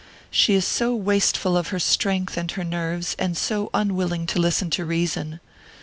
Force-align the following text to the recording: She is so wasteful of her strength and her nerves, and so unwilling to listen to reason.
She 0.31 0.55
is 0.55 0.65
so 0.65 0.95
wasteful 0.95 1.55
of 1.55 1.67
her 1.67 1.77
strength 1.77 2.35
and 2.35 2.49
her 2.53 2.63
nerves, 2.63 3.15
and 3.19 3.37
so 3.37 3.69
unwilling 3.71 4.25
to 4.33 4.39
listen 4.41 4.71
to 4.71 4.83
reason. 4.83 5.39